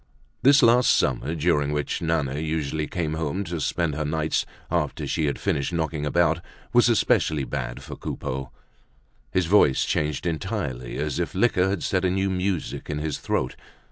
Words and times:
This 0.41 0.63
last 0.63 0.89
summer, 0.95 1.35
during 1.35 1.71
which 1.71 2.01
Nana 2.01 2.39
usually 2.39 2.87
came 2.87 3.13
home 3.13 3.43
to 3.43 3.61
spend 3.61 3.93
her 3.93 4.03
nights, 4.03 4.47
after 4.71 5.05
she 5.05 5.27
had 5.27 5.37
finished 5.39 5.71
knocking 5.71 6.07
about, 6.07 6.41
was 6.73 6.89
especially 6.89 7.43
bad 7.43 7.83
for 7.83 7.95
Coupeau. 7.95 8.49
His 9.29 9.45
voice 9.45 9.85
changed 9.85 10.25
entirely 10.25 10.97
as 10.97 11.19
if 11.19 11.35
liquor 11.35 11.69
had 11.69 11.83
set 11.83 12.03
a 12.03 12.09
new 12.09 12.31
music 12.31 12.89
in 12.89 12.97
his 12.97 13.19
throat. 13.19 13.55